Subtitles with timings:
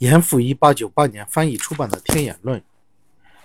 [0.00, 2.58] 严复一八九八年翻译出版的《天演论》，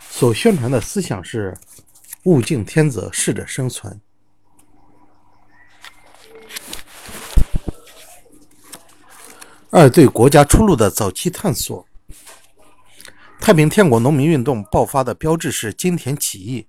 [0.09, 1.58] 所宣传的思想是
[2.24, 4.00] “物竞天择，适者生存”。
[9.70, 11.86] 二对国家出路的早期探索。
[13.42, 16.66] 太平天国农民运动爆发的标志是金田起义。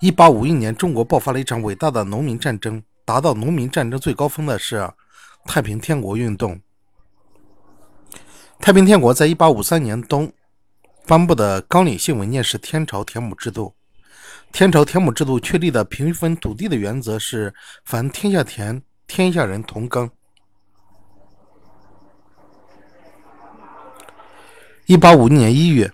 [0.00, 4.88] 一八五一年，中国爆发了一场伟大的农民战争，达到农民战争最高峰的是
[5.46, 6.60] 太平天国运动。
[8.60, 10.30] 太平天国在一八五三年冬
[11.06, 13.74] 颁布的纲领性文件是天朝田亩制度。
[14.52, 17.54] 天朝田亩制度确立的平分土地的原则是：
[17.86, 20.10] 凡天下田，天下人同耕。
[24.84, 25.90] 一八五一年一月，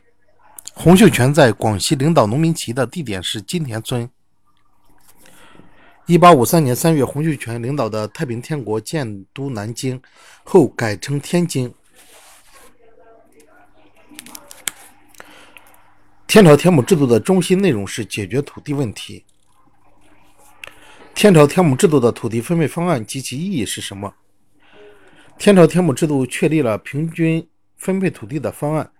[0.74, 4.10] 洪秀全在广西领导农民起义的地点是金田村。
[6.06, 10.02] 一八五三年三月，洪秀全领导的太平天国建都南京，
[10.42, 11.72] 后改称天津。
[16.26, 19.24] 天朝田亩制度的中心内容是解决土地问题。
[21.14, 24.12] 天朝田亩制度的土地分配方案及其意义是什么？
[25.38, 27.46] 天朝田亩制度确立了平均。
[27.76, 28.90] 分配土地的方案，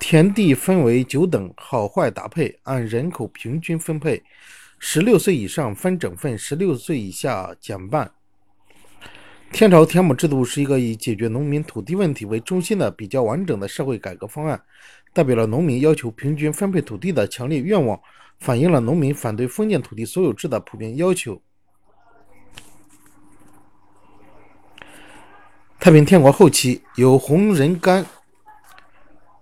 [0.00, 4.20] 田地分为九等，好坏搭配，按人口平均分配。
[4.80, 8.12] 十六岁以上分整份，十六岁以下减半。
[9.52, 14.62] 天朝田亩制度是一个以解决农民土地问题为中心的比较完整的社会改革方案，
[15.12, 18.00] 代表了农民要求平均分配土地的强烈愿望，
[18.38, 21.42] 反映了农民反对封建土地所有制的普遍要求。
[25.78, 28.04] 太平天国后期，由洪仁玕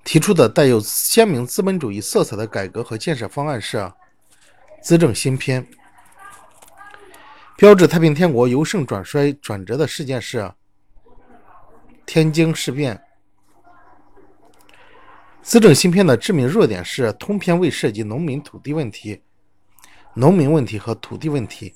[0.02, 3.92] 提出的带有鲜明资本主义色彩的改革和建设方案是
[4.82, 5.64] “资政新篇”。
[7.58, 10.52] 标志太平天国由盛转衰转折的事件是
[12.06, 13.02] 天津事变。
[15.42, 19.24] 资政新篇的致命弱点是通篇未涉及农民土地问题、
[20.14, 21.74] 农民问题和土地问题。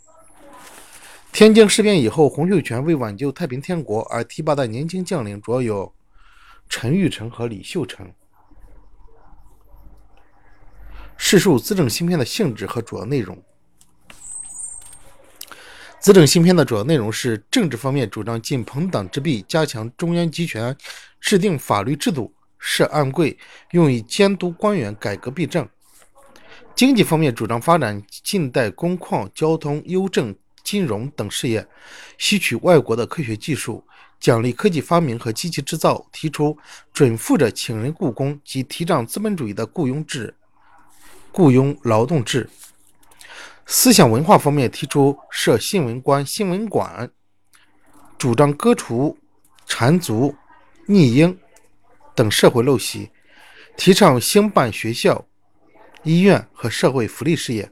[1.33, 5.93] 天津事变以后，洪秀全为挽救太平天国而提拔的年轻将领主要有
[6.69, 8.09] 陈玉成和李秀成。
[11.17, 13.37] 试述资政新篇的性质和主要内容。
[16.03, 20.77] 资政新篇的主要内容是政治方面主张尽朋党之弊，加强中央集权，
[21.21, 23.39] 制定法律制度，设案柜，
[23.71, 25.65] 用以监督官员，改革弊政；
[26.75, 30.35] 经济方面主张发展近代工矿、交通、邮政。
[30.65, 31.67] 金融等事业，
[32.19, 33.85] 吸取外国的科学技术，
[34.21, 36.57] 奖励科技发明和机器制造，提出
[36.93, 40.33] 准富者请人雇工及提倡资本主义的雇佣制、
[41.33, 42.49] 雇佣劳动制。
[43.67, 47.11] 思想文化方面，提出设新闻官、新闻馆，
[48.19, 49.17] 主张割除
[49.67, 50.35] 缠足、
[50.87, 51.39] 逆婴
[52.15, 53.11] 等社会陋习，
[53.77, 55.25] 提倡兴办学校、
[56.03, 57.71] 医院和社会福利事业。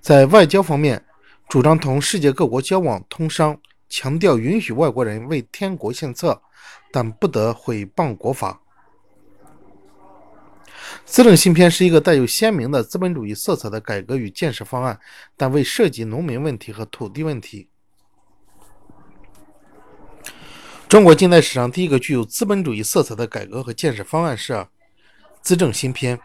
[0.00, 1.04] 在外交方面，
[1.48, 3.56] 主张同世界各国交往通商，
[3.88, 6.42] 强调允许外国人为天国献策，
[6.90, 8.60] 但不得毁谤国法。
[11.04, 14.98] 资政新篇是一个带有鲜明的资本主义色彩的改革与建设方案，
[15.36, 17.68] 但未涉及农民问题和土地问题。
[20.88, 24.66] 中国近代史上第一个具有资本主义色彩的改革和建设方案是
[25.42, 26.18] 资政新篇。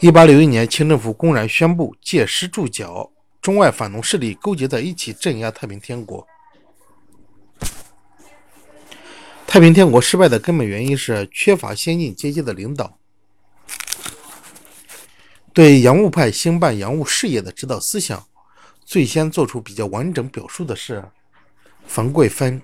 [0.00, 3.10] 一八六一年，清政府公然宣布借师助剿，
[3.40, 6.26] 中外反农势力勾结在一起镇压太平天国。
[9.56, 12.98] 太平天国失败的根本原因是缺乏先进阶级的领导。
[15.54, 18.22] 对洋务派兴办洋务事业的指导思想，
[18.84, 21.02] 最先做出比较完整表述的是
[21.86, 22.60] 冯桂芬。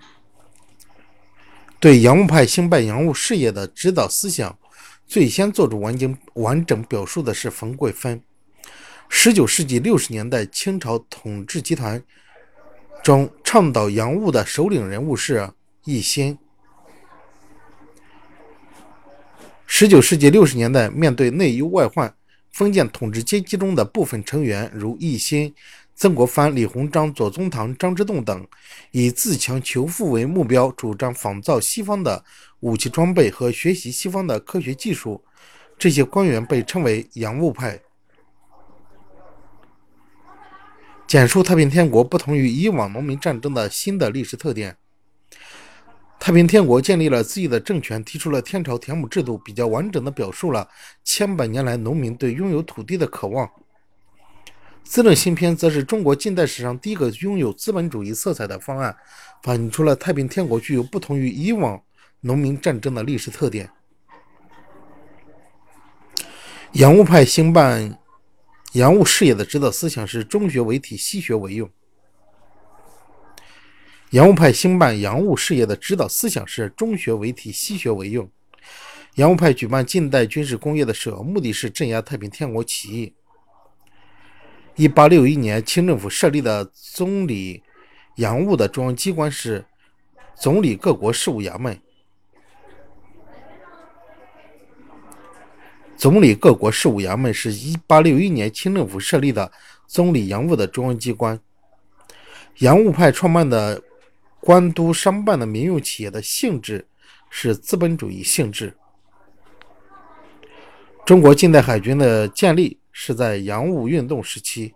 [1.81, 4.59] 对洋务派兴办洋务事业的指导思想。
[5.07, 8.23] 最先做出完整完整表述的是冯桂芬。
[9.09, 12.05] 十九世纪六十年代，清朝统治集团
[13.03, 15.49] 中倡导洋务的首领人物是
[15.87, 16.37] 奕欣。
[19.83, 22.15] 十九世纪六十年代，面对内忧外患，
[22.53, 25.53] 封建统治阶级中的部分成员如奕欣、
[25.97, 28.47] 曾国藩、李鸿章、左宗棠、张之洞等，
[28.93, 32.25] 以自强求富为目标，主张仿造西方的
[32.61, 35.21] 武器装备和学习西方的科学技术。
[35.77, 37.81] 这些官员被称为洋务派。
[41.09, 44.77] 简述太平天国不同于以往农民战争的新的历史特点。
[46.25, 50.69] 太平天国建立了自己的政权，提出了天朝田亩制度，比较完整的表述了
[51.03, 53.51] 千百年来农民对拥有土地的渴望。
[54.85, 58.97] 资政新篇则是中国近代史上第一个拥有资本主义色彩的方案，
[59.43, 61.83] 反映出了太平天国具有不同于以往
[62.21, 63.69] 农民战争的历史特点。
[66.75, 67.99] 洋务派兴办
[68.75, 71.69] 洋务事业的指导思想是中学为体，西学为用。
[74.13, 78.31] 洋务派兴办洋务事业的指导思想是中学为体，西学为用。
[79.15, 83.15] 洋务派举办近代军事工业的首要目的是镇压太平天国起义。
[84.77, 87.63] 一八六一年，清政府设立的总理
[88.17, 89.65] 洋务的中央机关是
[90.35, 91.79] 总理各国事务衙门。
[95.97, 99.51] 总理各国事务衙门是一八六一年清政府设立的
[99.87, 101.41] 总理洋务的中央机关。
[102.59, 103.83] 洋务派创办的。
[104.43, 106.89] 官督商办的民用企业的性质
[107.31, 108.77] 是资本主义性质。
[111.07, 114.75] 中国近代海军的建立是在洋务运动时期。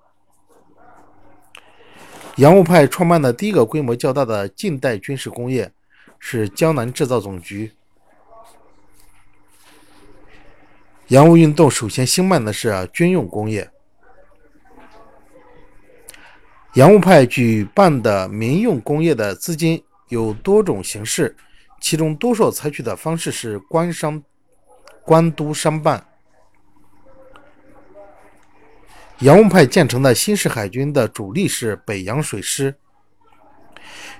[2.36, 5.72] 洋务派创办的第一个规模较大的近代军事工业
[6.20, 7.72] 是江南制造总局。
[11.08, 13.68] 洋务运动首先兴办的是军用工业。
[16.76, 21.34] 洋务派举办的民用工业的资金有多种形式，
[21.80, 24.22] 其中多数采取的方式是官商、
[25.02, 26.06] 官督商办。
[29.20, 32.74] 洋务派建成的新式海军的主力是北洋水师。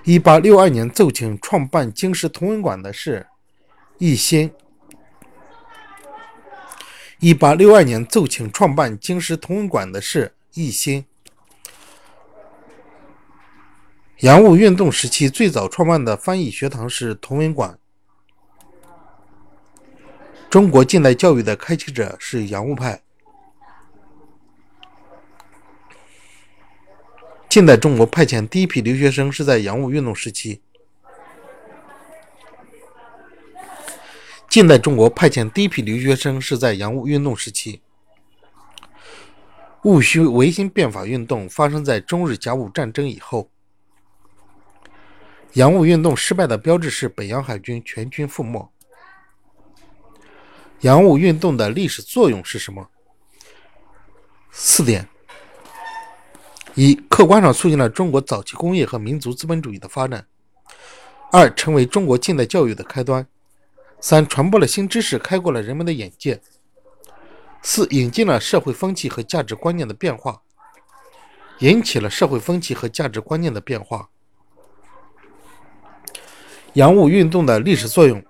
[0.03, 3.27] 一八六二年奏请创办京师同文馆的是
[3.99, 4.51] 奕欣。
[7.19, 11.05] 一八六二年奏请创办京师同文馆的是奕欣。
[14.21, 17.77] 洋务运动时期最早创办的翻译学堂是同文馆。
[20.49, 23.03] 中国近代教育的开启者是洋务派。
[27.47, 30.63] 近代中国派遣第一批留学生是在洋务运动时期。
[34.49, 37.81] 近代中国派遣第一批留学生是在洋务运动时期。
[39.83, 43.51] 戊戌维新变法运动发生在中日甲午战争以后。
[45.53, 48.71] 洋务运动失败的标志是北洋海军全军覆没。
[50.81, 52.87] 洋务运动的历史作用是什么？
[54.51, 55.07] 四点：
[56.75, 60.21] 一、客观上促进了中国早期工业和民族资本主义的发展；
[61.31, 63.23] 二、成为中国近代教育的开端；
[63.99, 66.35] 三、传播了新知识，开阔了人们的眼界；
[67.63, 70.43] 四、引进了社会风气和价值观念的变化，
[71.59, 74.09] 引起了社会风气和价值观念的变化。
[76.77, 78.23] 洋务运动的历史作用：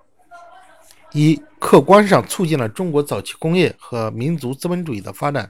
[1.12, 5.44] 一、客观上促进了中国早期工业和民族资本主义的发展；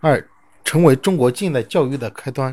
[0.00, 0.26] 二、
[0.64, 2.50] 成为中国近代教育的开端；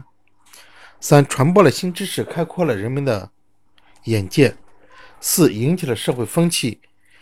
[0.99, 3.31] 三、传播了新知识，开阔了人们的
[4.03, 4.49] 眼界；
[5.21, 6.81] 四、引起了社会风气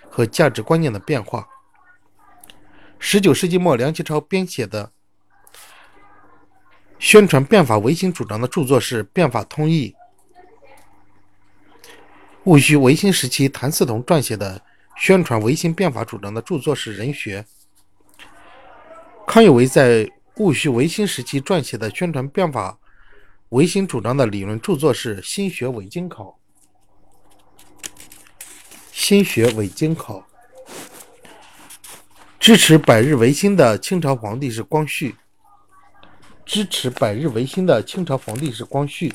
[0.09, 1.47] 和价值观念的变化。
[2.97, 4.91] 十九世纪末，梁启超编写的
[6.97, 9.93] 宣传变法维新主张的著作是《变法通义》。
[12.45, 14.61] 戊戌维新时期，谭嗣同撰写的
[14.97, 17.45] 宣传维新变法主张的著作是《人学》。
[19.25, 22.77] 康有为在戊戌维新时期撰写的宣传变法
[23.49, 26.37] 维新主张的理论著作是《新学伪经考》。
[28.91, 30.25] 新学伪经考
[32.39, 35.15] 支持百日维新的清朝皇帝是光绪。
[36.45, 39.09] 支持百日维新的清朝皇帝是光绪。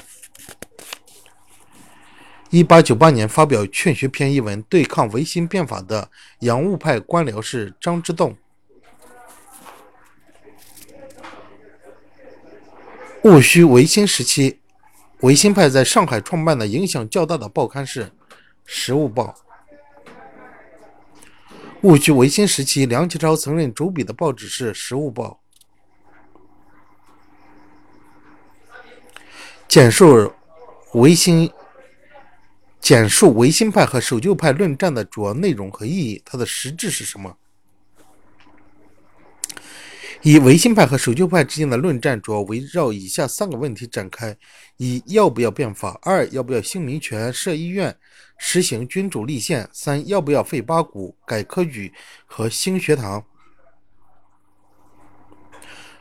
[2.50, 8.34] 一八九八年发表《劝学篇》一文，对抗维新变法的洋务派官僚是张之洞。
[13.22, 14.60] 戊戌维新时期，
[15.20, 18.04] 维新派在上海创办的影响较大的报刊是
[18.64, 19.34] 《时务报》。
[21.82, 25.38] 戊戌维新时期，梁启超曾任主笔的报纸是《时务报》。
[29.68, 30.32] 简述
[30.94, 31.52] 维新。
[32.88, 37.36] 简述维新派和守旧派论战的主要内容和意义，它的实质是什么？
[40.22, 44.34] 以维新派和守旧派之间的论战主要围绕以下三个问题展开：
[44.78, 47.94] 一、要不要变法；二、要不要兴民权、设医院、
[48.38, 51.92] 实行君主立宪；三、要不要废八股、改科举
[52.24, 53.22] 和兴学堂。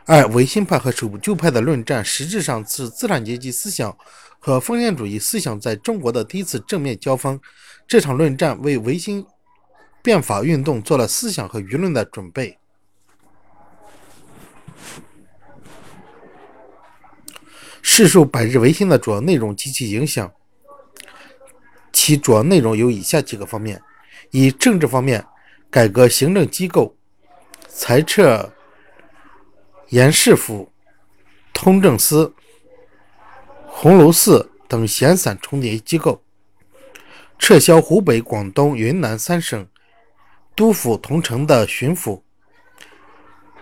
[0.06, 3.94] 二、维新派和守旧派的论战实质上是资产阶级思想。
[4.38, 7.40] 和封建主义思想在中国的第一次正面交锋，
[7.86, 9.26] 这场论战为维新
[10.02, 12.58] 变法运动做了思想和舆论的准备。
[17.82, 20.32] 世述百日维新的主要内容及其影响，
[21.92, 23.82] 其主要内容有以下几个方面：
[24.30, 25.24] 以政治方面，
[25.68, 26.96] 改革行政机构，
[27.66, 28.52] 裁撤
[29.88, 30.70] 盐市府、
[31.52, 32.34] 通政司、
[33.80, 36.24] 鸿胪寺等闲散重叠机构，
[37.38, 39.68] 撤销湖北、广东、云南三省
[40.56, 42.20] 督府同城的巡抚，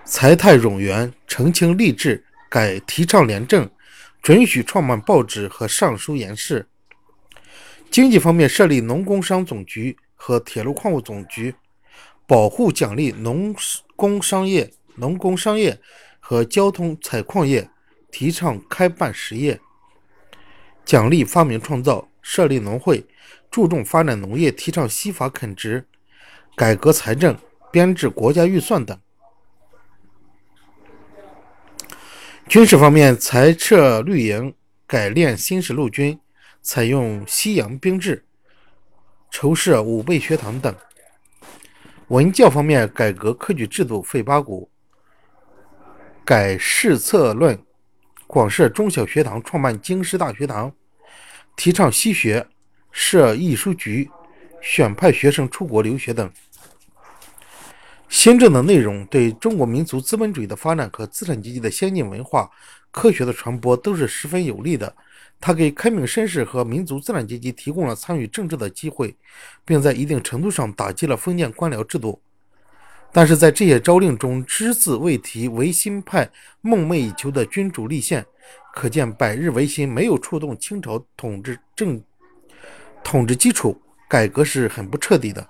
[0.07, 3.69] 裁汰冗员，澄清吏治，改提倡廉政。
[4.23, 6.67] 准许创办报纸和上书言事。
[7.91, 11.55] 经济方面，设立农工商总局和铁路矿务总局，
[12.27, 13.55] 保护奖励农
[13.95, 15.79] 工商业、农工商业
[16.19, 17.69] 和交通采矿业，
[18.11, 19.61] 提倡开办实业，
[20.87, 23.05] 奖励发明创造，设立农会，
[23.51, 25.85] 注重发展农业，提倡西法垦殖，
[26.55, 27.37] 改革财政，
[27.73, 28.97] 编制国家预算等。
[32.49, 34.55] 军事方面，裁撤绿营，
[34.87, 36.21] 改练新式陆军，
[36.63, 38.25] 采用西洋兵制，
[39.29, 40.73] 筹设武备学堂等。
[42.07, 44.71] 文教方面，改革科举制度，废八股，
[46.25, 47.61] 改试策论，
[48.27, 50.73] 广设中小学堂，创办京师大学堂，
[51.57, 52.47] 提倡西学，
[52.91, 54.11] 设艺书局，
[54.61, 56.31] 选派学生出国留学等。
[58.09, 62.51] 新政的内容对中国民族资本主义的发展和资产阶级的先进文化、
[62.91, 64.95] 科学的传播都是十分有利的。
[65.41, 69.15] 它给开明绅士和民族资产阶级提供了参与政治的机会，
[69.65, 72.21] 并在一定程度上打击了封建官僚制度。
[73.13, 78.25] 但是在这些诏令中，只字未提维新派梦寐以求的君主立宪，
[78.75, 82.03] 可见百日维新没有触动清朝统治政
[83.03, 85.49] 统治基础，改革是很不彻底的。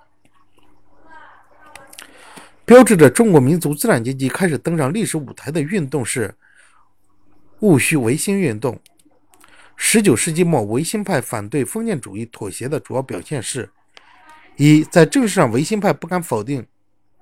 [2.63, 6.33] 标志着中国民族资产阶级开始登上历史舞台的运动是
[7.59, 8.79] 戊戌维新运动。
[9.75, 13.69] 十九世纪末，维新派反对封建主义妥协的主要表现是：
[14.55, 16.65] 一，在政治上，维新派不敢否定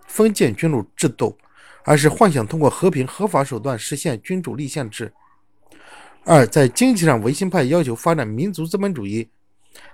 [0.08, 1.38] 封建君主制度，
[1.84, 5.08] 而是幻想通过和平合法手段实现君主立宪制；
[6.24, 9.30] 二，在经济上，维新派要求发展民族资本主义，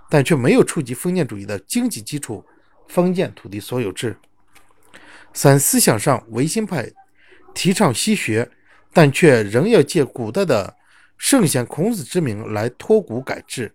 [0.09, 2.45] 但却没有触及封建主义的经济基础——
[2.87, 4.17] 封建土地所有制。
[5.33, 6.91] 三思想上，维新派
[7.53, 8.49] 提倡西学，
[8.93, 10.75] 但却仍要借古代的
[11.17, 13.73] 圣贤孔子之名来托古改制。